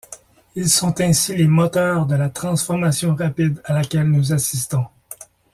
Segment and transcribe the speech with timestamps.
[0.55, 4.87] Ils sont ainsi les moteurs de la transformation rapide à laquelle nous assistons.